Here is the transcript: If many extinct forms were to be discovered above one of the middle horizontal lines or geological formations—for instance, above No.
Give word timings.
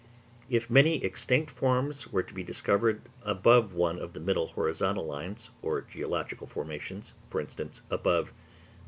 If 0.49 0.67
many 0.67 1.03
extinct 1.03 1.51
forms 1.51 2.07
were 2.07 2.23
to 2.23 2.33
be 2.33 2.41
discovered 2.41 3.03
above 3.21 3.75
one 3.75 3.99
of 3.99 4.13
the 4.13 4.19
middle 4.19 4.47
horizontal 4.47 5.05
lines 5.05 5.51
or 5.61 5.81
geological 5.81 6.47
formations—for 6.47 7.39
instance, 7.39 7.83
above 7.91 8.29
No. 8.33 8.33